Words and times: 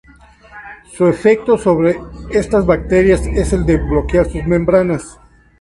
Su 0.93 1.05
efecto 1.05 1.59
sobre 1.59 1.99
estas 2.31 2.65
bacterias 2.65 3.27
es 3.27 3.53
el 3.53 3.67
de 3.67 3.77
bloquear 3.77 4.25
sus 4.25 4.43
membranas. 4.47 5.19